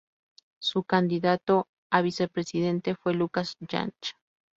Su 0.59 0.81
candidato 0.83 1.67
a 1.91 2.01
vicepresidente 2.01 2.95
fue 2.95 3.13
Lucas 3.13 3.55
Llach. 3.59 4.15